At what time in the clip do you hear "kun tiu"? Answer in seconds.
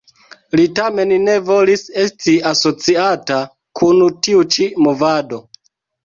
3.81-4.41